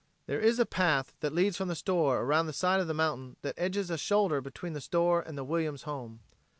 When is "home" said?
5.83-6.21